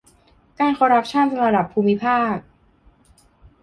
[0.59, 2.35] การคอร์รัปชั่นระดับภูมิภาค